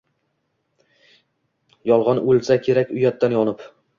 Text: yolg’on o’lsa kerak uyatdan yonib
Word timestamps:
yolg’on 1.91 2.23
o’lsa 2.31 2.59
kerak 2.69 2.97
uyatdan 2.99 3.39
yonib 3.39 3.63